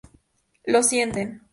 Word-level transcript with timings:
Lo 0.65 0.81
sienten. 0.81 1.41